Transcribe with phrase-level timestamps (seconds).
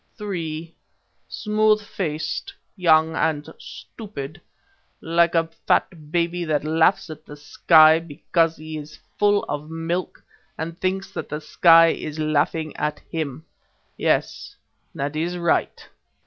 [0.17, 0.73] Three.
[1.29, 4.41] Smooth faced, young and stupid,
[4.99, 10.23] like a fat baby that laughs at the sky because he is full of milk,
[10.57, 13.45] and thinks that the sky is laughing at him.
[13.95, 14.55] Yes,
[14.95, 15.87] that is right.